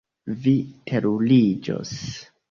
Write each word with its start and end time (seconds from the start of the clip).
Vi 0.45 0.53
teruriĝos. 0.91 1.93